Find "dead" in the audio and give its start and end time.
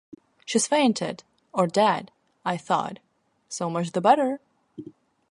1.67-2.09